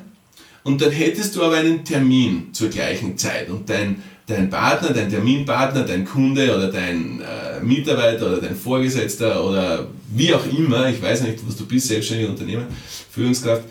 und 0.62 0.80
dann 0.80 0.92
hättest 0.92 1.36
du 1.36 1.42
aber 1.42 1.58
einen 1.58 1.84
Termin 1.84 2.54
zur 2.54 2.70
gleichen 2.70 3.18
Zeit 3.18 3.50
und 3.50 3.68
dein, 3.68 4.04
dein 4.28 4.52
Partner, 4.52 4.92
dein 4.92 5.10
Terminpartner, 5.10 5.86
dein 5.86 6.06
Kunde 6.06 6.56
oder 6.56 6.72
dein 6.72 7.22
äh, 7.22 7.64
Mitarbeiter 7.64 8.28
oder 8.28 8.42
dein 8.42 8.56
Vorgesetzter 8.56 9.44
oder 9.44 9.88
wie 10.14 10.36
auch 10.36 10.46
immer, 10.46 10.88
ich 10.88 11.02
weiß 11.02 11.24
nicht, 11.24 11.40
was 11.48 11.56
du 11.56 11.66
bist, 11.66 11.88
selbstständiger 11.88 12.30
Unternehmer, 12.30 12.68
Führungskraft, 13.10 13.64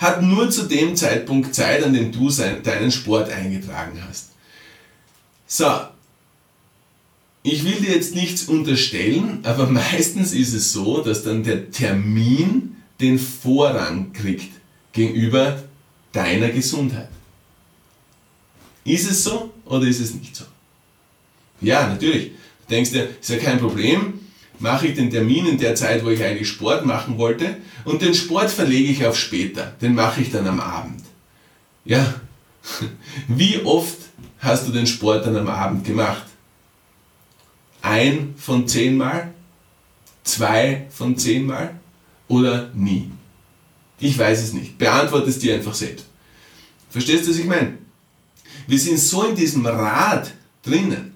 hat 0.00 0.22
nur 0.22 0.50
zu 0.50 0.62
dem 0.62 0.96
Zeitpunkt 0.96 1.54
Zeit, 1.54 1.84
an 1.84 1.92
dem 1.92 2.10
du 2.10 2.30
deinen 2.30 2.90
Sport 2.90 3.30
eingetragen 3.30 4.02
hast. 4.08 4.30
So, 5.46 5.70
ich 7.42 7.64
will 7.64 7.80
dir 7.80 7.94
jetzt 7.94 8.14
nichts 8.14 8.44
unterstellen, 8.44 9.40
aber 9.42 9.66
meistens 9.70 10.32
ist 10.32 10.54
es 10.54 10.72
so, 10.72 11.02
dass 11.02 11.22
dann 11.22 11.44
der 11.44 11.70
Termin 11.70 12.76
den 12.98 13.18
Vorrang 13.18 14.12
kriegt 14.12 14.52
gegenüber 14.92 15.62
deiner 16.12 16.48
Gesundheit. 16.48 17.08
Ist 18.84 19.10
es 19.10 19.22
so 19.22 19.52
oder 19.66 19.86
ist 19.86 20.00
es 20.00 20.14
nicht 20.14 20.34
so? 20.34 20.44
Ja, 21.60 21.86
natürlich. 21.86 22.32
Du 22.66 22.74
denkst 22.74 22.92
dir, 22.92 23.08
ist 23.20 23.28
ja 23.28 23.36
kein 23.36 23.58
Problem, 23.58 24.19
mache 24.60 24.88
ich 24.88 24.94
den 24.94 25.10
Termin 25.10 25.46
in 25.46 25.58
der 25.58 25.74
Zeit, 25.74 26.04
wo 26.04 26.10
ich 26.10 26.22
eigentlich 26.22 26.48
Sport 26.48 26.86
machen 26.86 27.18
wollte 27.18 27.56
und 27.84 28.02
den 28.02 28.14
Sport 28.14 28.50
verlege 28.50 28.92
ich 28.92 29.04
auf 29.06 29.18
später. 29.18 29.74
Den 29.80 29.94
mache 29.94 30.20
ich 30.20 30.30
dann 30.30 30.46
am 30.46 30.60
Abend. 30.60 31.02
Ja, 31.84 32.14
wie 33.28 33.62
oft 33.64 33.98
hast 34.38 34.68
du 34.68 34.72
den 34.72 34.86
Sport 34.86 35.26
dann 35.26 35.36
am 35.36 35.48
Abend 35.48 35.84
gemacht? 35.84 36.24
Ein 37.82 38.34
von 38.36 38.68
zehn 38.68 38.96
Mal? 38.96 39.32
Zwei 40.22 40.86
von 40.90 41.16
zehn 41.16 41.46
Mal? 41.46 41.74
Oder 42.28 42.70
nie? 42.74 43.10
Ich 43.98 44.18
weiß 44.18 44.42
es 44.42 44.52
nicht. 44.52 44.76
Beantworte 44.76 45.30
es 45.30 45.38
dir 45.38 45.54
einfach 45.54 45.74
selbst. 45.74 46.06
Verstehst 46.90 47.26
du, 47.26 47.30
was 47.30 47.38
ich 47.38 47.46
meine? 47.46 47.78
Wir 48.66 48.78
sind 48.78 48.98
so 48.98 49.24
in 49.24 49.34
diesem 49.34 49.64
Rad 49.64 50.32
drinnen, 50.62 51.14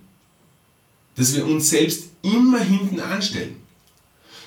dass 1.15 1.35
wir 1.35 1.47
uns 1.47 1.69
selbst 1.69 2.14
immer 2.25 2.61
hinten 2.61 3.01
anstellen. 3.01 3.57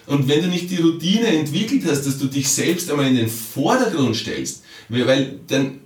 Und 0.07 0.27
wenn 0.27 0.41
du 0.41 0.47
nicht 0.47 0.71
die 0.71 0.77
Routine 0.77 1.27
entwickelt 1.27 1.83
hast, 1.85 2.05
dass 2.05 2.17
du 2.17 2.27
dich 2.27 2.47
selbst 2.47 2.89
einmal 2.89 3.07
in 3.07 3.17
den 3.17 3.29
Vordergrund 3.29 4.15
stellst, 4.15 4.63
weil 4.89 5.39
dann, 5.47 5.79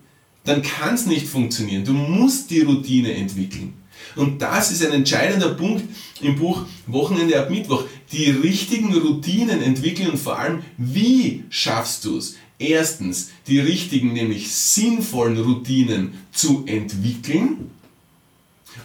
dann 0.44 0.62
kann 0.62 0.94
es 0.94 1.08
nicht 1.08 1.28
funktionieren. 1.28 1.84
Du 1.84 1.94
musst 1.94 2.52
die 2.52 2.62
Routine 2.62 3.14
entwickeln. 3.14 3.74
Und 4.16 4.42
das 4.42 4.72
ist 4.72 4.86
ein 4.86 4.92
entscheidender 4.92 5.54
Punkt 5.54 5.84
im 6.22 6.36
Buch 6.36 6.66
Wochenende 6.86 7.40
ab 7.40 7.50
Mittwoch. 7.50 7.84
Die 8.12 8.30
richtigen 8.30 8.94
Routinen 8.94 9.62
entwickeln 9.62 10.12
und 10.12 10.20
vor 10.20 10.38
allem, 10.38 10.64
wie 10.78 11.44
schaffst 11.50 12.06
du 12.06 12.18
es? 12.18 12.36
Erstens, 12.60 13.32
die 13.48 13.60
richtigen, 13.60 14.14
nämlich 14.14 14.52
sinnvollen 14.52 15.40
Routinen 15.40 16.14
zu 16.32 16.64
entwickeln 16.68 17.72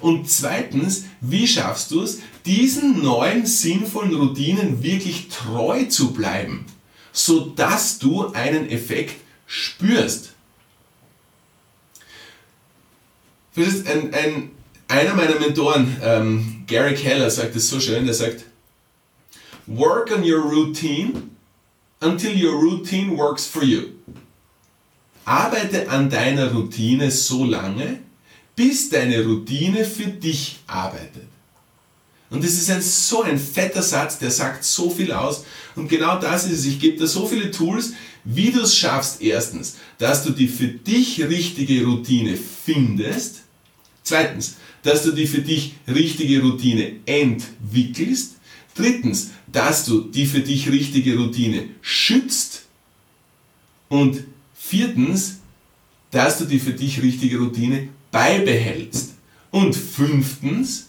und 0.00 0.28
zweitens, 0.30 1.04
wie 1.20 1.46
schaffst 1.46 1.90
du 1.90 2.02
es, 2.02 2.20
diesen 2.44 3.02
neuen 3.02 3.46
sinnvollen 3.46 4.14
Routinen 4.14 4.82
wirklich 4.82 5.28
treu 5.28 5.84
zu 5.84 6.12
bleiben, 6.12 6.66
sodass 7.12 7.98
du 7.98 8.32
einen 8.32 8.68
Effekt 8.68 9.20
spürst? 9.46 10.32
Ein, 13.56 14.12
ein, 14.12 14.50
einer 14.88 15.14
meiner 15.14 15.40
Mentoren, 15.40 15.96
ähm, 16.02 16.64
Gary 16.66 16.94
Keller, 16.94 17.30
sagt 17.30 17.56
es 17.56 17.68
so 17.70 17.80
schön, 17.80 18.04
der 18.04 18.14
sagt, 18.14 18.44
Work 19.66 20.12
on 20.12 20.22
your 20.22 20.42
routine 20.42 21.30
until 22.00 22.32
your 22.32 22.60
routine 22.60 23.16
works 23.16 23.46
for 23.46 23.64
you. 23.64 23.92
Arbeite 25.24 25.88
an 25.88 26.08
deiner 26.08 26.52
Routine 26.52 27.10
so 27.10 27.44
lange, 27.44 28.00
bis 28.56 28.88
deine 28.88 29.22
Routine 29.22 29.84
für 29.84 30.06
dich 30.06 30.58
arbeitet. 30.66 31.28
Und 32.28 32.42
das 32.42 32.54
ist 32.54 32.70
ein, 32.70 32.82
so 32.82 33.22
ein 33.22 33.38
fetter 33.38 33.82
Satz, 33.82 34.18
der 34.18 34.32
sagt 34.32 34.64
so 34.64 34.90
viel 34.90 35.12
aus. 35.12 35.44
Und 35.76 35.88
genau 35.88 36.18
das 36.18 36.44
ist 36.46 36.60
es. 36.60 36.66
Ich 36.66 36.80
gebe 36.80 36.98
dir 36.98 37.06
so 37.06 37.26
viele 37.26 37.50
Tools, 37.52 37.92
wie 38.24 38.50
du 38.50 38.62
es 38.62 38.76
schaffst. 38.76 39.22
Erstens, 39.22 39.76
dass 39.98 40.24
du 40.24 40.30
die 40.32 40.48
für 40.48 40.66
dich 40.66 41.22
richtige 41.22 41.84
Routine 41.84 42.36
findest. 42.36 43.42
Zweitens, 44.02 44.56
dass 44.82 45.04
du 45.04 45.12
die 45.12 45.26
für 45.26 45.40
dich 45.40 45.74
richtige 45.86 46.42
Routine 46.42 46.96
entwickelst. 47.06 48.36
Drittens, 48.74 49.30
dass 49.46 49.84
du 49.84 50.00
die 50.00 50.26
für 50.26 50.40
dich 50.40 50.68
richtige 50.68 51.16
Routine 51.16 51.68
schützt. 51.80 52.64
Und 53.88 54.24
viertens, 54.54 55.38
dass 56.10 56.38
du 56.38 56.44
die 56.44 56.58
für 56.58 56.72
dich 56.72 57.02
richtige 57.02 57.38
Routine 57.38 57.88
beibehältst. 58.10 59.14
Und 59.50 59.74
fünftens, 59.74 60.88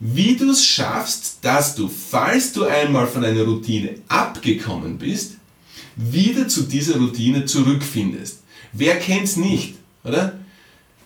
wie 0.00 0.36
du 0.36 0.50
es 0.50 0.64
schaffst, 0.64 1.38
dass 1.42 1.74
du, 1.74 1.88
falls 1.88 2.52
du 2.52 2.64
einmal 2.64 3.06
von 3.06 3.24
einer 3.24 3.42
Routine 3.42 3.96
abgekommen 4.08 4.98
bist, 4.98 5.34
wieder 5.96 6.48
zu 6.48 6.62
dieser 6.62 6.96
Routine 6.98 7.44
zurückfindest. 7.44 8.40
Wer 8.72 8.98
kennt's 8.98 9.36
nicht, 9.36 9.74
oder? 10.02 10.38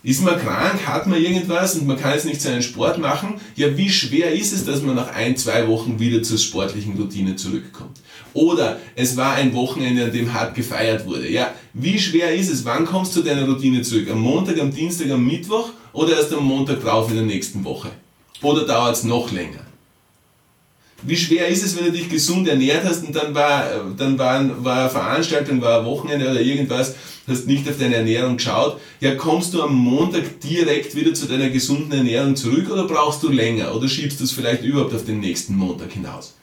Ist 0.04 0.24
man 0.24 0.38
krank, 0.38 0.86
hat 0.86 1.08
man 1.08 1.20
irgendwas 1.20 1.74
und 1.74 1.86
man 1.86 1.98
kann 1.98 2.12
jetzt 2.12 2.24
nicht 2.24 2.40
seinen 2.40 2.62
Sport 2.62 2.98
machen? 2.98 3.34
Ja, 3.56 3.76
wie 3.76 3.90
schwer 3.90 4.32
ist 4.32 4.52
es, 4.52 4.64
dass 4.64 4.80
man 4.82 4.94
nach 4.94 5.12
ein, 5.12 5.36
zwei 5.36 5.66
Wochen 5.66 5.98
wieder 5.98 6.22
zur 6.22 6.38
sportlichen 6.38 6.96
Routine 6.96 7.34
zurückkommt? 7.34 7.98
Oder 8.32 8.78
es 8.94 9.16
war 9.16 9.32
ein 9.32 9.52
Wochenende, 9.54 10.04
an 10.04 10.12
dem 10.12 10.32
hart 10.32 10.54
gefeiert 10.54 11.04
wurde. 11.04 11.28
Ja, 11.28 11.52
wie 11.74 11.98
schwer 11.98 12.32
ist 12.32 12.48
es? 12.48 12.64
Wann 12.64 12.86
kommst 12.86 13.16
du 13.16 13.20
zu 13.20 13.26
deiner 13.26 13.46
Routine 13.46 13.82
zurück? 13.82 14.08
Am 14.10 14.20
Montag, 14.20 14.60
am 14.60 14.72
Dienstag, 14.72 15.10
am 15.10 15.26
Mittwoch 15.26 15.70
oder 15.92 16.16
erst 16.16 16.32
am 16.32 16.44
Montag 16.44 16.80
drauf 16.80 17.10
in 17.10 17.16
der 17.16 17.24
nächsten 17.24 17.64
Woche? 17.64 17.90
Oder 18.40 18.64
dauert 18.64 18.94
es 18.94 19.02
noch 19.02 19.32
länger? 19.32 19.67
Wie 21.02 21.16
schwer 21.16 21.46
ist 21.46 21.64
es, 21.64 21.76
wenn 21.76 21.84
du 21.84 21.92
dich 21.92 22.08
gesund 22.08 22.48
ernährt 22.48 22.84
hast 22.84 23.06
und 23.06 23.14
dann 23.14 23.32
war, 23.34 23.94
dann 23.96 24.18
war, 24.18 24.64
war 24.64 24.80
eine 24.80 24.90
Veranstaltung, 24.90 25.60
war 25.62 25.80
ein 25.80 25.86
Wochenende 25.86 26.28
oder 26.28 26.40
irgendwas, 26.40 26.96
hast 27.28 27.46
nicht 27.46 27.68
auf 27.68 27.78
deine 27.78 27.96
Ernährung 27.96 28.36
geschaut, 28.36 28.80
ja, 29.00 29.14
kommst 29.14 29.54
du 29.54 29.62
am 29.62 29.74
Montag 29.76 30.40
direkt 30.40 30.96
wieder 30.96 31.14
zu 31.14 31.26
deiner 31.26 31.50
gesunden 31.50 31.92
Ernährung 31.92 32.34
zurück 32.34 32.68
oder 32.70 32.84
brauchst 32.84 33.22
du 33.22 33.28
länger 33.28 33.74
oder 33.76 33.88
schiebst 33.88 34.18
du 34.18 34.24
es 34.24 34.32
vielleicht 34.32 34.64
überhaupt 34.64 34.92
auf 34.92 35.04
den 35.04 35.20
nächsten 35.20 35.54
Montag 35.54 35.92
hinaus? 35.92 36.34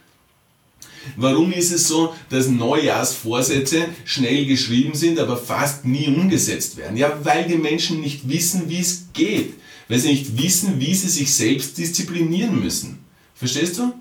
Warum 1.18 1.52
ist 1.52 1.72
es 1.72 1.88
so, 1.88 2.14
dass 2.30 2.48
Neujahrsvorsätze 2.48 3.86
schnell 4.06 4.46
geschrieben 4.46 4.96
sind, 4.96 5.20
aber 5.20 5.38
fast 5.38 5.86
nie 5.86 6.08
umgesetzt 6.08 6.78
werden? 6.78 6.98
Ja, 6.98 7.20
weil 7.24 7.48
die 7.48 7.58
Menschen 7.58 8.02
nicht 8.02 8.28
wissen, 8.28 8.70
wie 8.70 8.80
es 8.80 9.08
geht. 9.14 9.54
Weil 9.88 10.00
sie 10.00 10.10
nicht 10.10 10.42
wissen, 10.42 10.80
wie 10.80 10.96
sie 10.96 11.10
sich 11.10 11.32
selbst 11.34 11.78
disziplinieren 11.78 12.60
müssen. 12.60 13.06
Verstehst 13.36 13.78
du? 13.78 13.94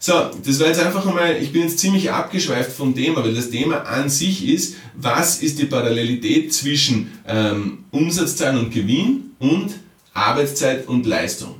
So, 0.00 0.30
das 0.44 0.60
war 0.60 0.68
jetzt 0.68 0.80
einfach 0.80 1.04
einmal, 1.06 1.42
ich 1.42 1.52
bin 1.52 1.62
jetzt 1.62 1.80
ziemlich 1.80 2.10
abgeschweift 2.10 2.70
vom 2.70 2.94
Thema, 2.94 3.24
weil 3.24 3.34
das 3.34 3.50
Thema 3.50 3.82
an 3.82 4.08
sich 4.08 4.48
ist, 4.48 4.76
was 4.94 5.42
ist 5.42 5.58
die 5.58 5.64
Parallelität 5.64 6.54
zwischen 6.54 7.10
ähm, 7.26 7.84
Umsatzzahlen 7.90 8.58
und 8.58 8.70
Gewinn 8.72 9.32
und 9.40 9.74
Arbeitszeit 10.14 10.86
und 10.86 11.04
Leistung. 11.04 11.56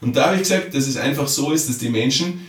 Und 0.00 0.16
da 0.16 0.26
habe 0.26 0.36
ich 0.36 0.42
gesagt, 0.42 0.74
dass 0.74 0.88
es 0.88 0.96
einfach 0.96 1.28
so 1.28 1.52
ist, 1.52 1.68
dass 1.68 1.78
die 1.78 1.88
Menschen 1.88 2.44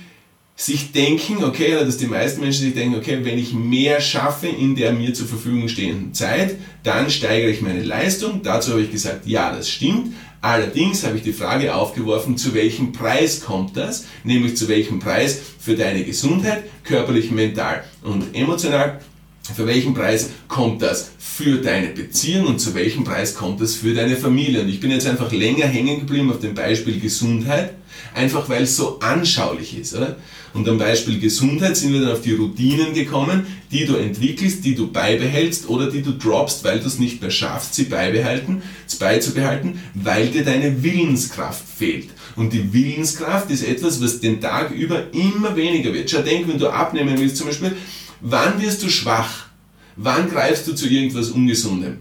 sich 0.59 0.91
denken, 0.91 1.43
okay, 1.43 1.75
oder 1.75 1.85
dass 1.85 1.97
die 1.97 2.07
meisten 2.07 2.41
Menschen 2.41 2.63
sich 2.63 2.73
denken, 2.73 2.95
okay, 2.95 3.19
wenn 3.21 3.37
ich 3.37 3.53
mehr 3.53 4.01
schaffe 4.01 4.47
in 4.47 4.75
der 4.75 4.91
mir 4.91 5.13
zur 5.13 5.27
Verfügung 5.27 5.69
stehenden 5.69 6.15
Zeit, 6.15 6.55
dann 6.81 7.11
steigere 7.11 7.51
ich 7.51 7.61
meine 7.61 7.83
Leistung. 7.83 8.41
Dazu 8.41 8.71
habe 8.71 8.81
ich 8.81 8.91
gesagt, 8.91 9.27
ja, 9.27 9.55
das 9.55 9.69
stimmt. 9.69 10.15
Allerdings 10.41 11.05
habe 11.05 11.17
ich 11.17 11.23
die 11.23 11.33
Frage 11.33 11.75
aufgeworfen, 11.75 12.37
zu 12.37 12.55
welchem 12.55 12.91
Preis 12.91 13.41
kommt 13.41 13.77
das? 13.77 14.05
Nämlich 14.23 14.57
zu 14.57 14.67
welchem 14.67 14.99
Preis 14.99 15.39
für 15.59 15.75
deine 15.75 16.03
Gesundheit, 16.03 16.63
körperlich, 16.83 17.29
mental 17.29 17.83
und 18.01 18.35
emotional. 18.35 18.99
Für 19.55 19.65
welchen 19.65 19.93
Preis 19.93 20.29
kommt 20.47 20.81
das 20.81 21.11
für 21.17 21.57
deine 21.61 21.87
Beziehung 21.87 22.47
und 22.47 22.59
zu 22.59 22.73
welchem 22.73 23.03
Preis 23.03 23.35
kommt 23.35 23.61
das 23.61 23.75
für 23.75 23.93
deine 23.93 24.17
Familie. 24.17 24.61
Und 24.61 24.69
ich 24.69 24.79
bin 24.79 24.91
jetzt 24.91 25.07
einfach 25.07 25.31
länger 25.31 25.65
hängen 25.65 25.99
geblieben 25.99 26.29
auf 26.31 26.39
dem 26.39 26.53
Beispiel 26.53 26.99
Gesundheit, 26.99 27.73
einfach 28.13 28.49
weil 28.49 28.63
es 28.63 28.75
so 28.75 28.99
anschaulich 28.99 29.77
ist. 29.77 29.95
Oder? 29.95 30.17
Und 30.53 30.67
am 30.67 30.77
Beispiel 30.77 31.19
Gesundheit 31.19 31.77
sind 31.77 31.93
wir 31.93 32.01
dann 32.01 32.11
auf 32.11 32.21
die 32.21 32.33
Routinen 32.33 32.93
gekommen, 32.93 33.45
die 33.71 33.85
du 33.85 33.95
entwickelst, 33.95 34.65
die 34.65 34.75
du 34.75 34.91
beibehältst 34.91 35.69
oder 35.69 35.89
die 35.89 36.01
du 36.01 36.11
droppst, 36.11 36.63
weil 36.63 36.79
du 36.79 36.87
es 36.87 36.99
nicht 36.99 37.21
mehr 37.21 37.31
schaffst, 37.31 37.75
sie 37.75 37.83
beibehalten, 37.83 38.63
beizubehalten, 38.99 39.79
weil 39.93 40.27
dir 40.27 40.43
deine 40.43 40.81
Willenskraft 40.83 41.63
fehlt. 41.77 42.09
Und 42.35 42.53
die 42.53 42.73
Willenskraft 42.73 43.51
ist 43.51 43.63
etwas, 43.63 44.01
was 44.01 44.19
den 44.19 44.41
Tag 44.41 44.71
über 44.71 45.13
immer 45.13 45.55
weniger 45.55 45.93
wird. 45.93 46.09
Schau, 46.09 46.21
denk, 46.21 46.47
wenn 46.47 46.57
du 46.57 46.69
abnehmen 46.69 47.17
willst, 47.17 47.37
zum 47.37 47.47
Beispiel, 47.47 47.75
wann 48.21 48.61
wirst 48.61 48.83
du 48.83 48.89
schwach? 48.89 49.47
Wann 49.95 50.29
greifst 50.29 50.67
du 50.67 50.73
zu 50.73 50.87
irgendwas 50.87 51.29
Ungesundem? 51.29 51.99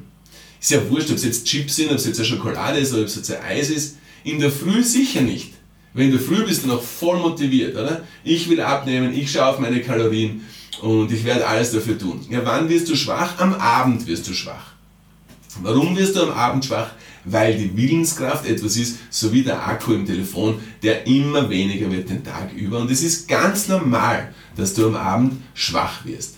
Ist 0.61 0.71
ja 0.71 0.89
wurscht, 0.91 1.11
ob 1.11 1.17
es 1.17 1.25
jetzt 1.25 1.47
Chips 1.47 1.77
sind, 1.77 1.91
ob 1.91 1.97
es 1.97 2.07
jetzt 2.07 2.19
eine 2.19 2.27
Schokolade 2.27 2.79
ist, 2.79 2.93
oder 2.93 3.03
ob 3.03 3.09
es 3.09 3.17
jetzt 3.17 3.31
ein 3.31 3.43
Eis 3.43 3.71
ist. 3.71 3.97
In 4.25 4.41
der 4.41 4.51
Früh 4.51 4.83
sicher 4.83 5.21
nicht. 5.21 5.53
Wenn 5.97 6.11
du 6.11 6.19
früh 6.19 6.45
bist, 6.45 6.63
du 6.63 6.69
noch 6.69 6.83
voll 6.83 7.19
motiviert, 7.19 7.75
oder? 7.75 8.05
Ich 8.23 8.51
will 8.51 8.61
abnehmen, 8.61 9.15
ich 9.15 9.33
schaue 9.33 9.47
auf 9.47 9.59
meine 9.59 9.81
Kalorien 9.81 10.43
und 10.83 11.11
ich 11.11 11.25
werde 11.25 11.47
alles 11.47 11.73
dafür 11.73 11.99
tun. 11.99 12.21
Ja, 12.29 12.45
wann 12.45 12.69
wirst 12.69 12.91
du 12.91 12.95
schwach? 12.95 13.39
Am 13.39 13.55
Abend 13.55 14.07
wirst 14.07 14.29
du 14.29 14.35
schwach. 14.35 14.75
Warum 15.63 15.97
wirst 15.97 16.15
du 16.15 16.25
am 16.25 16.33
Abend 16.33 16.67
schwach? 16.67 16.91
Weil 17.29 17.59
die 17.59 17.77
Willenskraft 17.77 18.47
etwas 18.47 18.77
ist, 18.77 18.99
so 19.11 19.33
wie 19.33 19.43
der 19.43 19.67
Akku 19.67 19.93
im 19.93 20.07
Telefon, 20.07 20.61
der 20.83 21.07
immer 21.07 21.51
weniger 21.51 21.91
wird 21.91 22.09
den 22.09 22.23
Tag 22.23 22.53
über. 22.55 22.79
Und 22.79 22.91
es 22.91 23.03
ist 23.03 23.27
ganz 23.27 23.69
normal, 23.69 24.33
dass 24.57 24.75
du 24.75 24.87
am 24.87 24.95
Abend 24.95 25.33
schwach 25.53 26.05
wirst. 26.05 26.37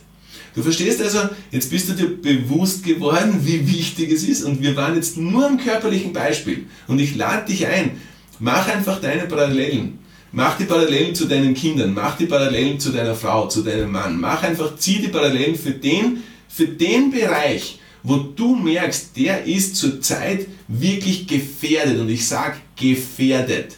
Du 0.54 0.62
verstehst 0.62 1.00
also, 1.00 1.20
jetzt 1.52 1.70
bist 1.70 1.88
du 1.88 1.92
dir 1.92 2.20
bewusst 2.20 2.82
geworden, 2.82 3.40
wie 3.44 3.68
wichtig 3.68 4.10
es 4.10 4.24
ist 4.24 4.42
und 4.42 4.60
wir 4.60 4.74
waren 4.74 4.96
jetzt 4.96 5.16
nur 5.16 5.46
am 5.46 5.58
körperlichen 5.58 6.12
Beispiel 6.12 6.66
und 6.88 6.98
ich 6.98 7.14
lade 7.14 7.46
dich 7.46 7.66
ein, 7.66 7.92
mach 8.40 8.66
einfach 8.68 9.00
deine 9.00 9.26
Parallelen. 9.26 9.98
Mach 10.30 10.58
die 10.58 10.64
Parallelen 10.64 11.14
zu 11.14 11.24
deinen 11.24 11.54
Kindern, 11.54 11.94
mach 11.94 12.16
die 12.16 12.26
Parallelen 12.26 12.78
zu 12.78 12.90
deiner 12.90 13.14
Frau, 13.14 13.46
zu 13.46 13.62
deinem 13.62 13.90
Mann. 13.90 14.20
Mach 14.20 14.42
einfach, 14.42 14.76
zieh 14.76 14.98
die 14.98 15.08
Parallelen 15.08 15.54
für 15.54 15.70
den, 15.70 16.22
für 16.48 16.66
den 16.66 17.10
Bereich, 17.10 17.77
wo 18.02 18.16
du 18.16 18.54
merkst, 18.54 19.16
der 19.16 19.44
ist 19.44 19.76
zurzeit 19.76 20.46
wirklich 20.68 21.26
gefährdet 21.26 21.98
und 21.98 22.08
ich 22.08 22.26
sage 22.26 22.56
gefährdet 22.76 23.76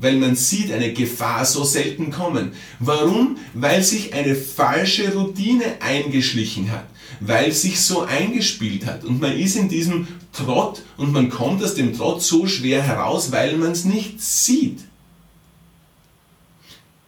weil 0.00 0.16
man 0.16 0.34
sieht 0.34 0.72
eine 0.72 0.92
Gefahr 0.92 1.44
so 1.44 1.62
selten 1.62 2.10
kommen. 2.10 2.52
Warum? 2.78 3.36
Weil 3.52 3.82
sich 3.82 4.14
eine 4.14 4.34
falsche 4.34 5.14
Routine 5.14 5.80
eingeschlichen 5.80 6.70
hat, 6.70 6.86
weil 7.20 7.52
sich 7.52 7.80
so 7.80 8.00
eingespielt 8.00 8.86
hat 8.86 9.04
und 9.04 9.20
man 9.20 9.38
ist 9.38 9.56
in 9.56 9.68
diesem 9.68 10.08
Trott 10.32 10.82
und 10.96 11.12
man 11.12 11.28
kommt 11.28 11.62
aus 11.62 11.74
dem 11.74 11.96
Trott 11.96 12.22
so 12.22 12.46
schwer 12.46 12.82
heraus, 12.82 13.30
weil 13.30 13.56
man 13.56 13.72
es 13.72 13.84
nicht 13.84 14.20
sieht. 14.22 14.80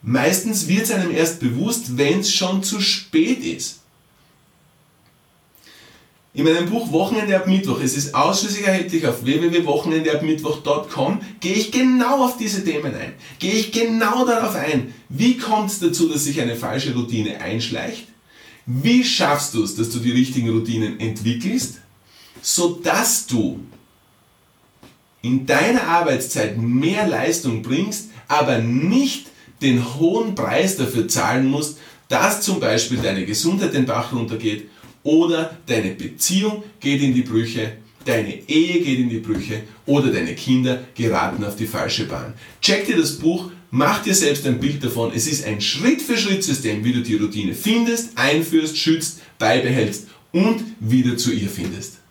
Meistens 0.02 0.68
wird 0.68 0.82
es 0.82 0.90
einem 0.90 1.12
erst 1.12 1.40
bewusst, 1.40 1.96
wenn 1.96 2.20
es 2.20 2.32
schon 2.32 2.62
zu 2.62 2.80
spät 2.80 3.42
ist. 3.44 3.81
In 6.34 6.44
meinem 6.44 6.70
Buch 6.70 6.90
Wochenende 6.92 7.36
ab 7.36 7.46
Mittwoch, 7.46 7.78
es 7.82 7.94
ist 7.94 8.14
ausschließlich 8.14 8.66
erhältlich 8.66 9.06
auf 9.06 9.22
www.wochenendeabmittwoch.com, 9.22 11.20
gehe 11.40 11.52
ich 11.52 11.70
genau 11.70 12.24
auf 12.24 12.38
diese 12.38 12.64
Themen 12.64 12.94
ein. 12.94 13.12
Gehe 13.38 13.52
ich 13.52 13.70
genau 13.70 14.24
darauf 14.24 14.54
ein, 14.54 14.94
wie 15.10 15.36
kommt 15.36 15.70
es 15.70 15.80
dazu, 15.80 16.08
dass 16.08 16.24
sich 16.24 16.40
eine 16.40 16.56
falsche 16.56 16.94
Routine 16.94 17.38
einschleicht? 17.38 18.06
Wie 18.64 19.04
schaffst 19.04 19.52
du 19.52 19.62
es, 19.62 19.74
dass 19.74 19.90
du 19.90 19.98
die 19.98 20.12
richtigen 20.12 20.48
Routinen 20.48 20.98
entwickelst, 21.00 21.80
sodass 22.40 23.26
du 23.26 23.60
in 25.20 25.44
deiner 25.44 25.86
Arbeitszeit 25.86 26.56
mehr 26.56 27.06
Leistung 27.06 27.60
bringst, 27.60 28.08
aber 28.26 28.56
nicht 28.56 29.26
den 29.60 29.96
hohen 29.96 30.34
Preis 30.34 30.78
dafür 30.78 31.08
zahlen 31.08 31.46
musst, 31.46 31.76
dass 32.08 32.40
zum 32.40 32.58
Beispiel 32.58 32.98
deine 32.98 33.26
Gesundheit 33.26 33.74
den 33.74 33.84
Bach 33.84 34.14
runtergeht 34.14 34.70
oder 35.02 35.56
deine 35.66 35.90
Beziehung 35.90 36.62
geht 36.80 37.02
in 37.02 37.14
die 37.14 37.22
Brüche, 37.22 37.72
deine 38.04 38.48
Ehe 38.48 38.80
geht 38.80 38.98
in 38.98 39.08
die 39.08 39.18
Brüche 39.18 39.62
oder 39.86 40.12
deine 40.12 40.34
Kinder 40.34 40.84
geraten 40.94 41.44
auf 41.44 41.56
die 41.56 41.66
falsche 41.66 42.04
Bahn. 42.04 42.34
Check 42.60 42.86
dir 42.86 42.96
das 42.96 43.18
Buch, 43.18 43.50
mach 43.70 44.02
dir 44.02 44.14
selbst 44.14 44.46
ein 44.46 44.60
Bild 44.60 44.82
davon. 44.84 45.12
Es 45.14 45.26
ist 45.26 45.44
ein 45.44 45.60
Schritt-für-Schritt-System, 45.60 46.84
wie 46.84 46.92
du 46.92 47.02
die 47.02 47.16
Routine 47.16 47.54
findest, 47.54 48.16
einführst, 48.16 48.76
schützt, 48.76 49.20
beibehältst 49.38 50.08
und 50.32 50.62
wieder 50.80 51.16
zu 51.16 51.32
ihr 51.32 51.48
findest. 51.48 52.01